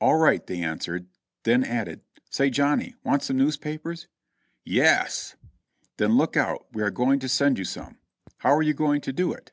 "All 0.00 0.16
right," 0.16 0.46
they 0.46 0.62
answered; 0.62 1.08
then 1.42 1.62
added, 1.62 2.00
"Say, 2.30 2.48
Johnny, 2.48 2.94
want 3.04 3.22
some 3.22 3.36
newspapers?" 3.36 4.08
"Y 4.66 4.72
e 4.76 4.80
s!" 4.80 5.36
"Then 5.98 6.16
look 6.16 6.38
out, 6.38 6.64
we 6.72 6.80
are 6.82 6.90
going 6.90 7.18
to 7.20 7.28
send 7.28 7.58
you 7.58 7.66
some." 7.66 7.98
"How 8.38 8.54
are 8.56 8.62
you 8.62 8.72
going 8.72 9.02
to 9.02 9.12
do 9.12 9.30
it?" 9.34 9.52